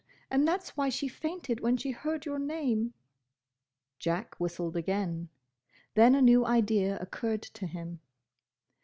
[0.31, 2.95] And that's why she fainted when she heard your name."
[3.99, 5.29] Jack whistled again.
[5.93, 7.99] Then a new idea occurred to him.